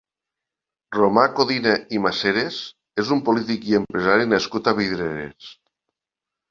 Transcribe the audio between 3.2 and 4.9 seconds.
polític i empresari nascut a